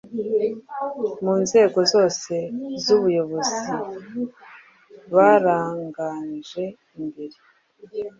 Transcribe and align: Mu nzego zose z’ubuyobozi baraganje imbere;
Mu 1.23 1.33
nzego 1.43 1.79
zose 1.93 2.33
z’ubuyobozi 2.83 3.69
baraganje 5.15 6.63
imbere; 6.99 7.37